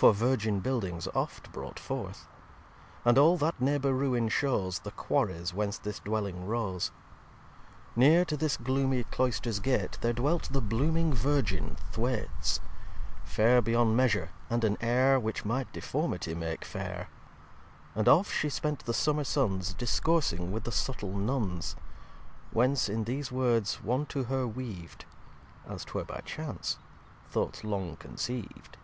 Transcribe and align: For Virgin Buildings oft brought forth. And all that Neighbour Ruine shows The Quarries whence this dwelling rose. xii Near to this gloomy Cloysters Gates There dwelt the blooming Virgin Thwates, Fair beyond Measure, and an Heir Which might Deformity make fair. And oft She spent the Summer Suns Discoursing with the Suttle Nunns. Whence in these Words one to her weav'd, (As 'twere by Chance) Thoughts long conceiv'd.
For 0.00 0.14
Virgin 0.14 0.60
Buildings 0.60 1.08
oft 1.14 1.52
brought 1.52 1.78
forth. 1.78 2.26
And 3.04 3.18
all 3.18 3.36
that 3.36 3.60
Neighbour 3.60 3.92
Ruine 3.92 4.30
shows 4.30 4.78
The 4.78 4.92
Quarries 4.92 5.52
whence 5.52 5.76
this 5.76 5.98
dwelling 5.98 6.46
rose. 6.46 6.84
xii 6.86 7.92
Near 7.96 8.24
to 8.24 8.34
this 8.34 8.56
gloomy 8.56 9.04
Cloysters 9.04 9.60
Gates 9.60 9.98
There 9.98 10.14
dwelt 10.14 10.48
the 10.54 10.62
blooming 10.62 11.12
Virgin 11.12 11.76
Thwates, 11.92 12.60
Fair 13.24 13.60
beyond 13.60 13.94
Measure, 13.94 14.30
and 14.48 14.64
an 14.64 14.78
Heir 14.80 15.20
Which 15.20 15.44
might 15.44 15.70
Deformity 15.70 16.34
make 16.34 16.64
fair. 16.64 17.10
And 17.94 18.08
oft 18.08 18.32
She 18.32 18.48
spent 18.48 18.86
the 18.86 18.94
Summer 18.94 19.24
Suns 19.24 19.74
Discoursing 19.74 20.50
with 20.50 20.64
the 20.64 20.72
Suttle 20.72 21.12
Nunns. 21.14 21.76
Whence 22.52 22.88
in 22.88 23.04
these 23.04 23.30
Words 23.30 23.82
one 23.84 24.06
to 24.06 24.24
her 24.24 24.46
weav'd, 24.46 25.04
(As 25.68 25.84
'twere 25.84 26.06
by 26.06 26.20
Chance) 26.22 26.78
Thoughts 27.28 27.64
long 27.64 27.98
conceiv'd. 27.98 28.78